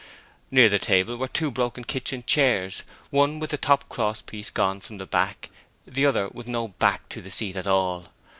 Near 0.49 0.67
the 0.67 0.79
table 0.79 1.15
were 1.15 1.27
two 1.27 1.51
broken 1.51 1.83
kitchen 1.83 2.23
chairs, 2.25 2.81
one 3.11 3.37
with 3.37 3.51
the 3.51 3.57
top 3.59 3.87
cross 3.87 4.19
piece 4.23 4.49
gone 4.49 4.79
from 4.81 4.97
the 4.97 5.05
back, 5.05 5.51
and 5.85 5.93
the 5.93 6.07
other 6.07 6.27
with 6.29 6.47
no 6.47 6.69
back 6.69 7.07
to 7.09 7.21
the 7.21 7.29
seat 7.29 7.55
at 7.55 7.67
all. 7.67 8.07